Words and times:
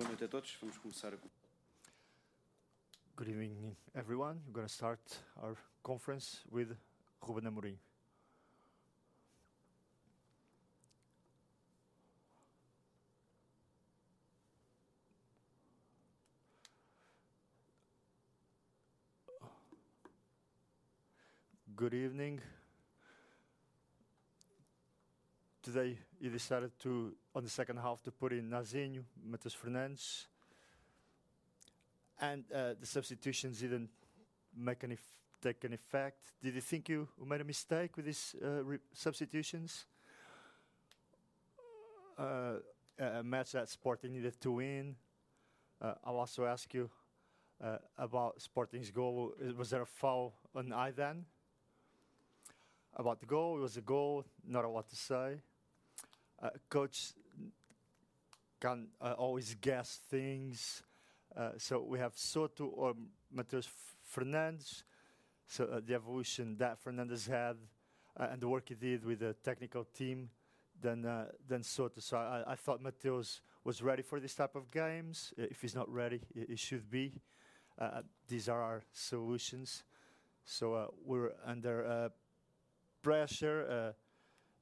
Boa 0.00 0.08
noite 0.08 0.24
a 0.24 0.28
todos. 0.28 0.56
Vamos 0.62 0.78
começar. 0.78 1.12
Good 3.14 3.28
evening, 3.28 3.76
everyone. 3.94 4.40
We're 4.46 4.54
going 4.54 4.66
to 4.66 4.72
start 4.72 4.98
our 5.42 5.54
conference 5.82 6.40
with 6.50 6.74
Ruben 7.20 7.44
Amorim. 7.44 7.76
Good 21.76 21.92
evening. 21.92 22.40
Today 25.72 25.96
you 26.20 26.30
decided 26.30 26.72
to, 26.80 27.12
on 27.32 27.44
the 27.44 27.48
second 27.48 27.76
half, 27.76 28.02
to 28.02 28.10
put 28.10 28.32
in 28.32 28.50
Nazinho, 28.50 29.04
Mateus 29.24 29.54
Fernandes, 29.54 30.26
and 32.20 32.42
uh, 32.52 32.74
the 32.80 32.86
substitutions 32.86 33.60
didn't 33.60 33.88
make 34.56 34.82
any 34.82 34.96
take 35.40 35.62
an 35.62 35.72
effect. 35.72 36.32
Did 36.42 36.56
you 36.56 36.60
think 36.60 36.88
you 36.88 37.06
made 37.24 37.40
a 37.40 37.44
mistake 37.44 37.96
with 37.96 38.06
these 38.06 38.34
uh, 38.44 38.62
substitutions? 38.92 39.86
Uh, 42.18 42.54
a 42.98 43.22
match 43.22 43.52
that 43.52 43.68
Sporting 43.68 44.12
needed 44.12 44.40
to 44.40 44.50
win. 44.50 44.96
Uh, 45.80 45.94
I'll 46.04 46.16
also 46.16 46.46
ask 46.46 46.74
you 46.74 46.90
uh, 47.62 47.76
about 47.96 48.42
Sporting's 48.42 48.90
goal. 48.90 49.34
Was 49.56 49.70
there 49.70 49.82
a 49.82 49.86
foul 49.86 50.34
on 50.52 50.70
Adán? 50.70 51.22
About 52.96 53.20
the 53.20 53.26
goal, 53.26 53.56
it 53.56 53.60
was 53.60 53.76
a 53.76 53.82
goal. 53.82 54.24
Not 54.44 54.64
a 54.64 54.68
lot 54.68 54.88
to 54.88 54.96
say. 54.96 55.42
Uh, 56.42 56.48
coach 56.70 57.12
can 58.60 58.88
uh, 59.00 59.14
always 59.18 59.54
guess 59.60 60.00
things. 60.08 60.82
Uh, 61.36 61.50
so 61.58 61.82
we 61.82 61.98
have 61.98 62.12
Soto 62.16 62.66
or 62.66 62.94
Mateus 63.30 63.68
Fernandes. 64.14 64.82
So 65.46 65.64
uh, 65.64 65.80
the 65.84 65.94
evolution 65.94 66.56
that 66.58 66.82
Fernandes 66.82 67.28
had 67.28 67.56
uh, 68.16 68.28
and 68.30 68.40
the 68.40 68.48
work 68.48 68.68
he 68.68 68.74
did 68.74 69.04
with 69.04 69.18
the 69.18 69.34
technical 69.44 69.84
team 69.84 70.30
than 70.80 71.04
uh, 71.04 71.26
than 71.46 71.62
Soto. 71.62 72.00
So 72.00 72.16
I, 72.16 72.52
I 72.52 72.54
thought 72.54 72.80
Mateus 72.80 73.42
was 73.64 73.82
ready 73.82 74.02
for 74.02 74.18
this 74.18 74.34
type 74.34 74.54
of 74.56 74.70
games. 74.70 75.34
Uh, 75.38 75.42
If 75.50 75.60
he's 75.60 75.74
not 75.74 75.92
ready, 75.92 76.20
he, 76.34 76.56
should 76.56 76.90
be. 76.90 77.20
These 78.28 78.48
are 78.48 78.62
our 78.62 78.82
solutions. 78.92 79.84
So 80.44 80.94
we're 81.04 81.32
under 81.44 82.10
pressure. 83.02 83.94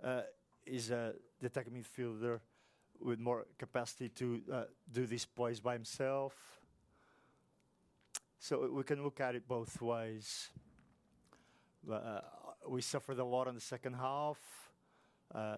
Uh, 0.03 0.23
is 0.69 0.91
uh, 0.91 1.13
the 1.41 1.47
attacking 1.47 1.73
midfielder 1.73 2.41
with 3.01 3.19
more 3.19 3.47
capacity 3.59 4.09
to 4.09 4.41
uh, 4.53 4.63
do 4.93 5.07
these 5.07 5.25
plays 5.25 5.61
by 5.61 5.75
himself. 5.75 6.35
So 8.41 8.71
we 8.73 8.83
can 8.85 9.03
look 9.03 9.21
at 9.21 9.35
it 9.35 9.49
both 9.49 9.81
ways. 9.81 10.49
Uh, 11.91 12.21
we 12.69 12.83
suffered 12.83 13.19
a 13.19 13.25
lot 13.25 13.49
in 13.49 13.55
the 13.55 13.61
second 13.61 13.95
half. 13.95 14.39
Uh, 15.35 15.57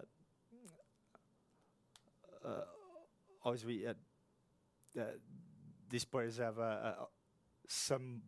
uh, 2.44 2.49
obviously, 3.44 3.87
uh, 3.87 3.94
uh, 4.99 5.04
these 5.88 6.04
players 6.04 6.38
have 6.38 6.56
some 7.69 8.22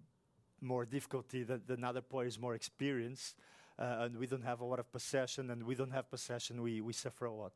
more 0.61 0.85
difficulty 0.85 1.43
than, 1.43 1.63
than 1.67 1.83
other 1.83 2.01
players 2.01 2.39
more 2.39 2.55
experienced, 2.55 3.37
and 3.79 4.17
we 4.17 4.27
don't 4.27 4.45
have 4.45 4.61
a 4.61 4.65
lot 4.65 4.79
of 4.79 4.91
possession. 4.93 5.51
And 5.51 5.65
we 5.65 5.75
don't 5.75 5.93
have 5.93 6.11
possession. 6.11 6.63
We 6.63 6.81
we 6.81 6.93
suffer 6.93 7.27
a 7.27 7.33
lot. 7.33 7.53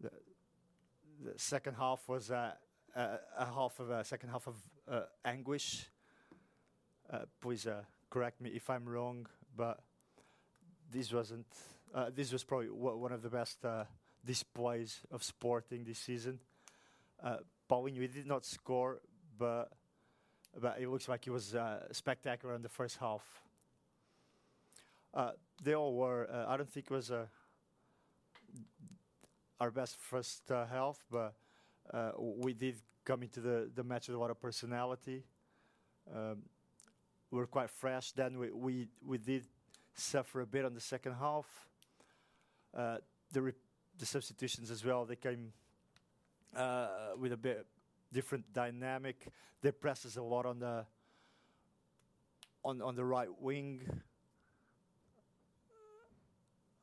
The, 0.00 0.10
the 1.24 1.38
second 1.38 1.74
half 1.74 2.08
was 2.08 2.30
uh, 2.30 2.52
a, 2.94 3.18
a 3.38 3.44
half 3.46 3.78
of 3.80 3.90
a 3.90 4.04
second 4.04 4.30
half 4.30 4.46
of 4.46 4.56
uh, 4.90 5.02
anguish. 5.24 5.86
Uh, 7.12 7.20
please 7.40 7.66
uh, 7.66 7.82
correct 8.08 8.40
me 8.40 8.50
if 8.50 8.70
I'm 8.70 8.88
wrong, 8.88 9.26
but 9.56 9.80
this 10.90 11.12
wasn't. 11.12 11.46
Uh, 11.94 12.10
this 12.14 12.32
was 12.32 12.44
probably 12.44 12.68
one 12.68 13.12
of 13.12 13.22
the 13.22 13.28
best 13.28 13.64
uh, 13.64 13.84
displays 14.24 15.00
of 15.10 15.22
Sporting 15.24 15.84
this 15.84 15.98
season. 15.98 16.38
Uh, 17.22 17.38
Paulinho 17.68 18.12
did 18.12 18.26
not 18.26 18.44
score, 18.44 19.00
but 19.38 19.72
but 20.58 20.80
it 20.80 20.88
looks 20.88 21.08
like 21.08 21.24
he 21.24 21.30
was 21.30 21.54
uh, 21.54 21.84
spectacular 21.92 22.54
in 22.54 22.62
the 22.62 22.68
first 22.68 22.98
half. 22.98 23.22
Uh, 25.14 25.32
they 25.62 25.74
all 25.74 25.94
were. 25.94 26.28
Uh, 26.32 26.46
I 26.48 26.56
don't 26.56 26.70
think 26.70 26.86
it 26.90 26.92
was 26.92 27.12
our 29.60 29.70
best 29.70 29.96
first 29.96 30.42
half, 30.48 30.98
but 31.10 31.34
we 32.18 32.52
did 32.52 32.76
come 33.04 33.22
into 33.22 33.40
the, 33.40 33.84
match 33.84 34.08
with 34.08 34.16
a 34.16 34.20
lot 34.20 34.30
of 34.30 34.40
personality. 34.40 35.24
Um, 36.14 36.42
we 37.30 37.38
were 37.38 37.46
quite 37.46 37.70
fresh. 37.70 38.12
Then 38.12 38.38
we, 38.38 38.88
did 39.18 39.44
suffer 39.94 40.40
a 40.40 40.46
bit 40.46 40.64
on 40.64 40.74
the 40.74 40.80
second 40.80 41.14
half. 41.14 41.46
The, 42.72 43.54
substitutions 44.02 44.70
as 44.70 44.84
well, 44.84 45.04
they 45.04 45.16
came 45.16 45.52
with 47.18 47.32
a 47.32 47.36
bit 47.36 47.66
different 48.12 48.52
dynamic. 48.52 49.28
They 49.62 49.72
pressed 49.72 50.06
us 50.06 50.16
a 50.16 50.22
lot 50.22 50.46
on 50.46 50.58
the 50.58 50.86
on 52.64 52.82
on 52.82 52.94
the 52.94 53.04
right 53.04 53.28
wing. 53.40 53.82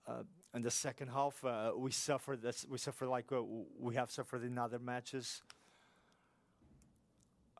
Uh, 0.08 0.24
in 0.54 0.62
the 0.62 0.72
second 0.72 1.10
half, 1.10 1.44
uh, 1.44 1.72
we 1.76 1.92
suffered. 1.92 2.42
We 2.70 2.78
suffered 2.78 3.08
like 3.08 3.32
uh, 3.32 3.42
we 3.80 3.96
have 3.96 4.10
suffered 4.10 4.44
in 4.44 4.58
other 4.58 4.80
matches. 4.80 5.42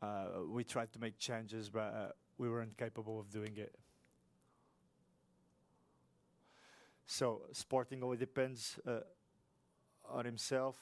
Uh, 0.00 0.26
we 0.48 0.64
tried 0.64 0.92
to 0.92 0.98
make 0.98 1.18
changes, 1.18 1.68
but 1.68 1.80
uh, 1.80 2.08
we 2.38 2.48
weren't 2.48 2.76
capable 2.76 3.18
of 3.18 3.30
doing 3.30 3.56
it. 3.56 3.74
So 7.06 7.42
Sporting 7.52 8.02
only 8.04 8.16
depends 8.16 8.78
uh, 8.86 9.00
on 10.08 10.24
himself. 10.24 10.76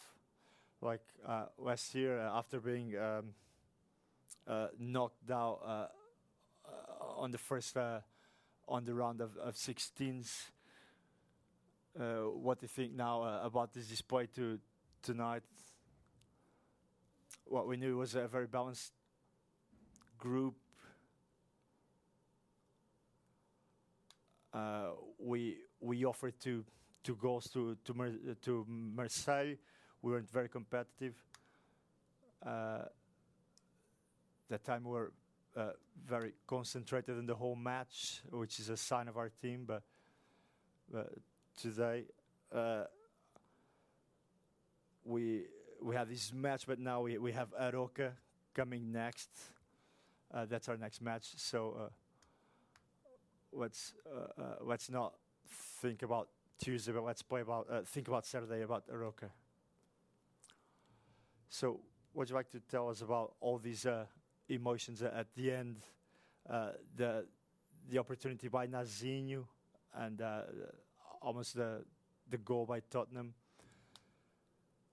Like 0.82 1.00
uh, 1.26 1.46
last 1.58 1.94
year, 1.94 2.20
uh, 2.20 2.38
after 2.38 2.60
being 2.60 2.94
um, 2.98 3.28
uh, 4.46 4.68
knocked 4.78 5.30
out 5.30 5.60
uh, 5.64 5.68
uh, 5.70 7.20
on 7.20 7.30
the 7.30 7.38
first 7.38 7.76
on 8.68 8.84
the 8.84 8.92
round 8.92 9.20
of, 9.22 9.36
of 9.38 9.54
16s, 9.54 10.50
uh, 11.98 12.02
what 12.28 12.60
do 12.60 12.64
you 12.64 12.68
think 12.68 12.94
now 12.94 13.40
about 13.42 13.72
this 13.72 13.86
display 13.86 14.26
to 14.34 14.58
tonight? 15.02 15.42
What 17.46 17.66
we 17.66 17.76
knew 17.78 17.96
was 17.96 18.14
a 18.14 18.28
very 18.28 18.46
balanced 18.46 18.92
group. 20.18 20.56
We 25.18 25.56
we 25.80 26.04
offered 26.04 26.38
two 26.38 26.64
two 27.02 27.16
goals 27.16 27.48
to 27.52 27.76
to 27.84 27.94
Mer- 27.94 28.34
to 28.42 28.66
Marseille. 28.68 29.56
We 30.06 30.12
weren't 30.12 30.30
very 30.30 30.48
competitive. 30.48 31.16
Uh, 32.40 32.82
that 34.48 34.64
time 34.64 34.84
we 34.84 34.92
were 34.92 35.12
uh, 35.56 35.70
very 36.06 36.32
concentrated 36.46 37.18
in 37.18 37.26
the 37.26 37.34
whole 37.34 37.56
match, 37.56 38.20
which 38.30 38.60
is 38.60 38.68
a 38.68 38.76
sign 38.76 39.08
of 39.08 39.16
our 39.16 39.30
team. 39.42 39.66
But, 39.66 39.82
today 41.60 42.04
uh, 42.54 42.84
we 45.04 45.46
we 45.82 45.96
have 45.96 46.08
this 46.08 46.32
match, 46.32 46.68
but 46.68 46.78
now 46.78 47.00
we 47.00 47.18
we 47.18 47.32
have 47.32 47.48
Arouca 47.60 48.12
coming 48.54 48.92
next. 48.92 49.28
That's 50.32 50.68
our 50.68 50.76
next 50.76 51.02
match. 51.02 51.32
So 51.36 51.90
let's 53.52 53.92
not 54.88 55.14
think 55.80 56.02
about 56.02 56.28
Tuesday, 56.62 56.92
but 56.92 57.02
let's 57.02 57.22
play 57.22 57.40
about 57.40 57.88
think 57.88 58.06
about 58.06 58.24
Saturday 58.24 58.62
about 58.62 58.86
Arouca. 58.86 59.30
So, 61.48 61.80
would 62.14 62.28
you 62.28 62.34
like 62.34 62.50
to 62.50 62.60
tell 62.60 62.88
us 62.88 63.02
about 63.02 63.34
all 63.40 63.58
these 63.58 63.86
uh, 63.86 64.06
emotions 64.48 65.02
at 65.02 65.26
the 65.34 65.52
end, 65.52 65.78
uh, 66.48 66.70
the 66.96 67.26
the 67.88 67.98
opportunity 67.98 68.48
by 68.48 68.66
Nazinho, 68.66 69.44
and 69.94 70.20
uh, 70.20 70.42
almost 71.22 71.54
the 71.54 71.84
the 72.28 72.38
goal 72.38 72.66
by 72.66 72.80
Tottenham? 72.90 73.34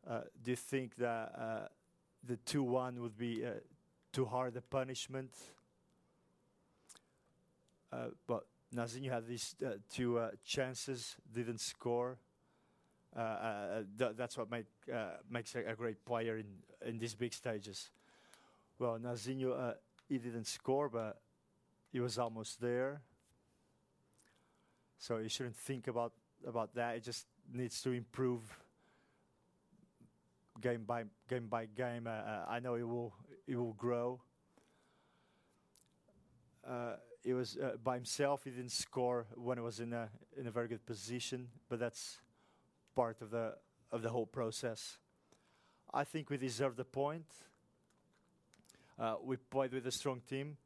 Uh, 0.08 0.22
do 0.44 0.52
you 0.52 0.58
think 0.58 0.96
that 0.98 1.32
uh, 1.38 1.68
the 2.24 2.38
two 2.38 2.64
one 2.64 3.02
would 3.02 3.18
be 3.18 3.46
uh, 3.46 3.52
too 4.12 4.26
hard 4.26 4.56
a 4.58 4.62
punishment? 4.62 5.32
But 8.28 8.48
Nazinho 8.74 9.12
had 9.12 9.28
these 9.28 9.56
two 9.92 10.20
chances, 10.44 11.16
didn't 11.32 11.60
score. 11.62 12.18
Uh, 13.16 13.20
uh, 13.20 13.84
th- 13.98 14.12
that's 14.16 14.38
what 14.38 14.50
make, 14.50 14.66
uh, 14.94 15.18
makes 15.30 15.54
a, 15.56 15.60
a 15.60 15.76
great 15.76 16.04
player 16.04 16.38
in, 16.38 16.46
in 16.86 16.98
these 16.98 17.14
big 17.14 17.34
stages. 17.34 17.92
Well, 18.80 18.98
Nazinho, 18.98 19.76
he 20.10 20.18
didn't 20.18 20.48
score, 20.48 20.90
but 20.90 21.22
he 21.92 22.00
was 22.00 22.18
almost 22.18 22.60
there. 22.60 23.02
So 24.98 25.18
you 25.18 25.30
shouldn't 25.30 25.56
think 25.56 25.88
about 25.88 26.14
about 26.48 26.74
that. 26.76 26.96
It 26.96 27.04
just 27.04 27.26
needs 27.54 27.82
to 27.82 27.92
improve 27.92 28.42
game 30.62 30.84
by 30.86 31.04
game 31.30 31.48
by 31.48 31.66
game. 31.66 32.08
Uh, 32.08 32.46
I 32.48 32.60
know 32.60 32.76
it 32.76 32.88
will 32.88 33.14
it 33.48 33.56
will 33.56 33.74
grow. 33.74 34.22
Uh, 36.66 36.96
he 37.24 37.34
was 37.34 37.58
uh, 37.58 37.76
by 37.84 37.96
himself. 37.96 38.44
He 38.44 38.50
didn't 38.50 38.72
score 38.72 39.26
when 39.36 39.58
he 39.58 39.64
was 39.64 39.80
in 39.80 39.94
a 39.94 40.10
in 40.38 40.48
a 40.48 40.52
very 40.52 40.68
good 40.68 40.86
position, 40.86 41.50
but 41.70 41.80
that's 41.80 42.20
part 42.96 43.22
of 43.22 43.32
the 43.32 43.56
of 43.92 44.02
the 44.02 44.10
whole 44.10 44.26
process. 44.26 44.98
I 45.94 46.04
think 46.04 46.30
we 46.30 46.38
deserve 46.38 46.76
the 46.76 46.86
point. 46.86 47.28
Uh, 49.00 49.16
we 49.24 49.38
played 49.38 49.74
with 49.74 49.86
a 49.86 49.92
strong 49.92 50.22
team. 50.28 50.58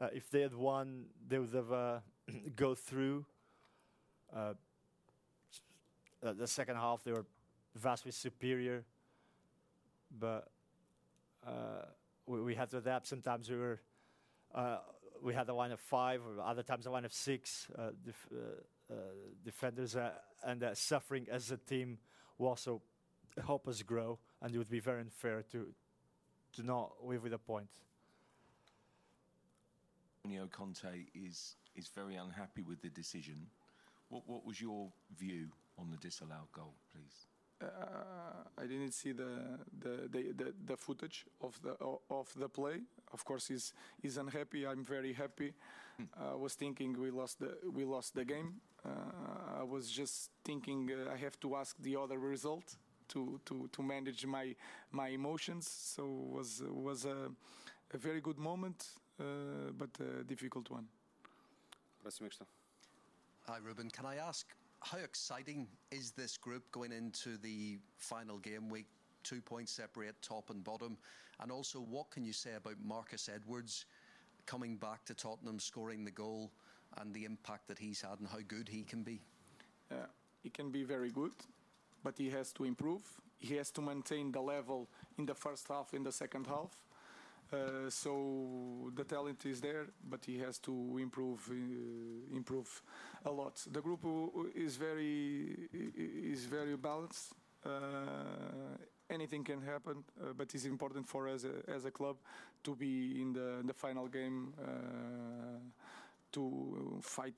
Uh, 0.00 0.08
if 0.12 0.30
they 0.30 0.40
had 0.40 0.54
won, 0.54 1.04
they 1.28 1.38
would 1.38 1.52
have 1.52 1.72
uh, 1.72 1.98
go 2.56 2.74
through. 2.74 3.24
Uh, 4.34 4.54
the 6.22 6.46
second 6.46 6.76
half, 6.76 7.02
they 7.04 7.12
were 7.12 7.26
vastly 7.74 8.12
superior, 8.12 8.84
but 10.18 10.48
uh, 11.46 11.86
we, 12.26 12.40
we 12.40 12.54
had 12.54 12.70
to 12.70 12.78
adapt. 12.78 13.06
Sometimes 13.06 13.50
we 13.50 13.56
were 13.56 13.80
uh, 14.54 14.78
we 15.22 15.34
had 15.34 15.48
a 15.48 15.54
line 15.54 15.72
of 15.72 15.80
five, 15.80 16.20
or 16.26 16.42
other 16.42 16.62
times 16.62 16.86
a 16.86 16.90
line 16.90 17.04
of 17.04 17.12
six 17.12 17.68
uh, 17.78 17.90
defenders, 19.44 19.96
uh, 19.96 20.12
and 20.44 20.62
uh, 20.62 20.74
suffering 20.74 21.26
as 21.30 21.50
a 21.50 21.56
team 21.56 21.98
will 22.38 22.48
also 22.48 22.82
help 23.44 23.68
us 23.68 23.82
grow. 23.82 24.18
And 24.42 24.54
it 24.54 24.58
would 24.58 24.70
be 24.70 24.80
very 24.80 25.00
unfair 25.00 25.44
to 25.52 25.66
not 26.62 26.92
live 27.02 27.22
with 27.22 27.32
a 27.32 27.38
point. 27.38 27.68
Antonio 30.24 30.48
Conte 30.48 31.06
is 31.14 31.56
is 31.76 31.88
very 31.94 32.16
unhappy 32.16 32.62
with 32.62 32.82
the 32.82 32.90
decision. 32.90 33.46
What 34.08 34.44
was 34.44 34.60
your 34.60 34.92
view 35.16 35.48
on 35.78 35.90
the 35.90 35.96
disallowed 35.96 36.50
goal, 36.52 36.74
please? 36.92 37.29
Uh, 37.62 37.66
I 38.56 38.66
didn't 38.66 38.92
see 38.92 39.12
the 39.12 39.58
the, 39.80 40.08
the, 40.08 40.32
the 40.32 40.54
the 40.66 40.76
footage 40.76 41.26
of 41.40 41.60
the 41.62 41.76
of 42.08 42.32
the 42.34 42.48
play. 42.48 42.82
Of 43.12 43.24
course, 43.24 43.48
he's 43.48 43.74
he's 44.02 44.16
unhappy. 44.16 44.66
I'm 44.66 44.84
very 44.84 45.12
happy. 45.12 45.54
I 46.18 46.34
was 46.34 46.54
thinking 46.54 46.98
we 46.98 47.10
lost 47.10 47.38
the 47.38 47.58
we 47.70 47.84
lost 47.84 48.14
the 48.14 48.24
game. 48.24 48.60
Uh, 48.84 49.60
I 49.60 49.62
was 49.62 49.90
just 49.90 50.30
thinking 50.44 50.90
uh, 50.90 51.12
I 51.12 51.16
have 51.16 51.38
to 51.40 51.56
ask 51.56 51.76
the 51.82 51.96
other 51.96 52.18
result 52.18 52.76
to 53.08 53.40
to 53.44 53.68
to 53.72 53.82
manage 53.82 54.24
my 54.26 54.56
my 54.90 55.08
emotions. 55.08 55.68
So 55.68 56.06
was 56.06 56.62
was 56.66 57.04
a, 57.04 57.30
a 57.92 57.98
very 57.98 58.20
good 58.20 58.38
moment, 58.38 58.88
uh, 59.18 59.72
but 59.76 59.90
a 60.00 60.24
difficult 60.24 60.70
one. 60.70 60.88
Próxima 62.02 62.28
questão. 62.28 62.46
Hi, 63.46 63.58
Ruben. 63.58 63.90
Can 63.90 64.06
I 64.06 64.16
ask, 64.16 64.46
how 64.80 64.98
exciting 64.98 65.68
is 65.90 66.12
this 66.12 66.36
group 66.36 66.70
going 66.72 66.92
into 66.92 67.36
the 67.36 67.78
final 67.96 68.38
game 68.38 68.68
week? 68.68 68.86
Two 69.22 69.40
points 69.40 69.72
separate 69.72 70.20
top 70.22 70.50
and 70.50 70.64
bottom. 70.64 70.96
And 71.40 71.52
also, 71.52 71.78
what 71.78 72.10
can 72.10 72.24
you 72.24 72.32
say 72.32 72.54
about 72.56 72.76
Marcus 72.82 73.28
Edwards 73.32 73.86
coming 74.46 74.76
back 74.76 75.04
to 75.06 75.14
Tottenham, 75.14 75.58
scoring 75.58 76.04
the 76.04 76.10
goal, 76.10 76.50
and 76.98 77.14
the 77.14 77.24
impact 77.24 77.68
that 77.68 77.78
he's 77.78 78.00
had 78.00 78.18
and 78.18 78.28
how 78.28 78.40
good 78.46 78.68
he 78.68 78.82
can 78.82 79.02
be? 79.02 79.20
Uh, 79.90 80.06
he 80.42 80.50
can 80.50 80.70
be 80.70 80.82
very 80.82 81.10
good, 81.10 81.32
but 82.02 82.16
he 82.16 82.30
has 82.30 82.52
to 82.52 82.64
improve. 82.64 83.02
He 83.38 83.56
has 83.56 83.70
to 83.72 83.82
maintain 83.82 84.32
the 84.32 84.40
level 84.40 84.88
in 85.18 85.26
the 85.26 85.34
first 85.34 85.68
half, 85.68 85.94
in 85.94 86.02
the 86.02 86.12
second 86.12 86.46
half. 86.46 86.70
Uh, 87.52 87.90
so 87.90 88.90
the 88.94 89.04
talent 89.04 89.44
is 89.44 89.60
there, 89.60 89.86
but 90.08 90.24
he 90.24 90.38
has 90.38 90.58
to 90.58 90.98
improve, 91.00 91.48
uh, 91.50 92.36
improve 92.36 92.82
a 93.24 93.30
lot. 93.30 93.64
The 93.70 93.80
group 93.80 94.00
is 94.54 94.76
very 94.76 95.68
is 95.72 96.44
very 96.46 96.76
balanced. 96.76 97.32
Uh, 97.64 97.70
anything 99.10 99.44
can 99.44 99.60
happen, 99.60 100.04
uh, 100.20 100.32
but 100.36 100.54
it's 100.54 100.64
important 100.64 101.06
for 101.06 101.28
us 101.28 101.44
uh, 101.44 101.74
as 101.74 101.84
a 101.84 101.90
club 101.90 102.16
to 102.64 102.74
be 102.74 103.20
in 103.20 103.32
the, 103.32 103.74
final 103.74 104.06
game 104.08 104.54
to 106.32 106.98
fight 107.02 107.34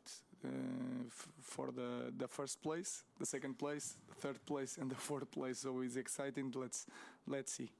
for 1.40 1.72
the, 1.72 2.12
the 2.16 2.28
first 2.28 2.62
place, 2.62 3.04
the 3.18 3.26
second 3.26 3.58
place, 3.58 3.96
the 4.08 4.14
third 4.14 4.44
place, 4.46 4.76
and 4.78 4.90
the 4.90 4.94
fourth 5.08 5.30
place. 5.30 5.60
So 5.60 5.80
it's 5.80 5.96
exciting. 5.96 6.52
Let's 6.54 6.86
let's 7.26 7.52
see 7.52 7.70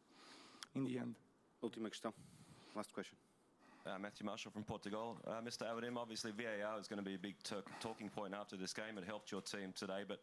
in 0.75 0.85
the 0.85 0.99
end. 0.99 1.15
Última 1.63 1.89
questão. 1.89 2.13
Last 2.75 2.93
question. 2.93 3.32
Uh, 3.85 3.99
Matthew 3.99 4.25
Marshall 4.25 4.53
from 4.53 4.63
Portugal. 4.63 5.19
Uh, 5.27 5.41
Mr. 5.41 5.63
Amorim, 5.67 5.97
obviously 5.97 6.31
VAR 6.31 6.79
is 6.79 6.87
going 6.87 6.99
to 7.03 7.05
be 7.05 7.17
a 7.17 7.19
big 7.19 7.35
tur- 7.43 7.65
talking 7.81 8.09
point 8.09 8.33
after 8.33 8.57
this 8.57 8.73
game. 8.73 8.97
It 8.97 9.05
helped 9.05 9.33
your 9.33 9.41
team 9.41 9.73
today, 9.75 10.05
but 10.07 10.21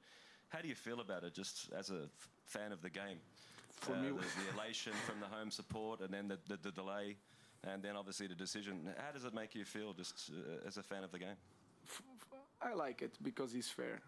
how 0.47 0.61
do 0.61 0.69
you 0.69 0.75
feel 0.75 1.01
about 1.01 1.23
it 1.25 1.33
just 1.33 1.69
as 1.77 1.89
a 1.89 2.03
f- 2.03 2.29
fan 2.45 2.71
of 2.71 2.81
the 2.81 2.89
game? 2.89 3.17
For 3.71 3.93
Uh, 3.95 4.01
me- 4.01 4.07
the, 4.09 4.13
the 4.53 4.57
elation 4.57 4.93
from 5.05 5.19
the 5.19 5.25
home 5.27 5.51
support 5.51 5.99
and 5.99 6.13
then 6.13 6.29
the, 6.29 6.39
the, 6.47 6.55
the 6.57 6.71
delay 6.71 7.17
and 7.65 7.83
then 7.83 7.97
obviously 7.97 8.27
the 8.27 8.35
decision. 8.35 8.89
How 8.97 9.11
does 9.11 9.25
it 9.25 9.33
make 9.33 9.53
you 9.55 9.65
feel 9.65 9.93
just 9.93 10.31
uh, 10.31 10.65
as 10.67 10.77
a 10.77 10.83
fan 10.83 11.03
of 11.03 11.11
the 11.11 11.19
game? 11.19 11.35
I 12.61 12.73
like 12.73 13.01
it 13.01 13.17
because 13.21 13.53
it's 13.55 13.69
fair 13.69 13.99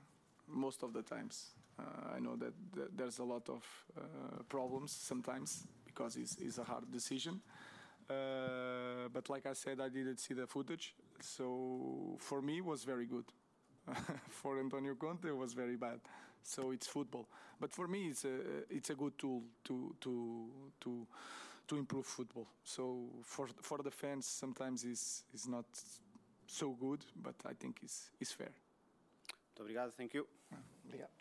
most 0.48 0.82
of 0.84 0.94
the 0.94 1.02
times. 1.02 1.52
Uh, 1.78 2.16
I 2.16 2.20
know 2.20 2.38
that 2.38 2.54
th- 2.74 2.88
there's 2.96 3.20
a 3.20 3.24
lot 3.26 3.50
of 3.50 3.64
uh, 3.98 4.44
problems 4.48 4.94
sometimes 4.94 5.68
because 5.86 6.16
it's, 6.16 6.38
it's 6.38 6.58
a 6.58 6.64
hard 6.64 6.90
decision. 6.90 7.42
Uh, 8.12 9.10
but 9.14 9.30
like 9.30 9.46
I 9.46 9.54
said, 9.54 9.80
I 9.80 9.90
didn't 9.90 10.20
see 10.20 10.34
the 10.34 10.48
footage, 10.48 10.96
so 11.20 12.18
for 12.20 12.42
me 12.42 12.58
it 12.58 12.66
was 12.66 12.84
very 12.84 13.06
good. 13.06 13.26
for 14.30 14.60
Antonio 14.60 14.96
Conte, 14.96 15.28
it 15.28 15.36
was 15.36 15.54
very 15.54 15.76
bad. 15.76 16.00
So 16.44 16.72
it's 16.72 16.88
football. 16.88 17.28
But 17.60 17.72
for 17.72 17.88
me, 17.88 18.08
it's 18.08 18.26
a 18.26 18.66
it's 18.70 18.90
a 18.90 18.96
good 18.96 19.18
tool 19.18 19.44
to 19.66 19.96
to 20.02 20.50
to 20.82 21.08
to 21.68 21.78
improve 21.78 22.06
football. 22.06 22.48
So 22.64 23.10
for 23.24 23.48
for 23.62 23.78
the 23.84 23.92
fans, 23.92 24.26
sometimes 24.26 24.84
it's 24.84 25.24
it's 25.34 25.48
not 25.48 25.66
so 26.48 26.72
good, 26.72 27.06
but 27.16 27.36
I 27.46 27.54
think 27.54 27.80
it's 27.84 28.12
it's 28.20 28.32
fair. 28.32 28.52
Muito 29.50 29.62
obrigado. 29.62 29.92
Thank 29.92 30.16
you. 30.16 30.28
Obrigado. 30.86 31.21